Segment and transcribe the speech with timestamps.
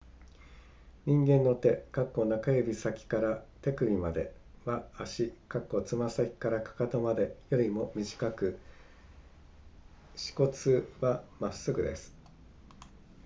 [1.05, 4.33] 人間の手中指先から手首まで
[4.65, 5.31] は足
[5.85, 8.57] つま先から踵までよりも短く
[10.17, 12.15] 指骨はまっすぐです